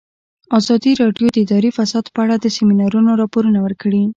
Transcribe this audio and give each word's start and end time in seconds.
ازادي 0.59 0.91
راډیو 1.01 1.27
د 1.31 1.37
اداري 1.45 1.71
فساد 1.77 2.05
په 2.13 2.19
اړه 2.25 2.35
د 2.39 2.45
سیمینارونو 2.57 3.11
راپورونه 3.21 3.59
ورکړي. 3.61 4.03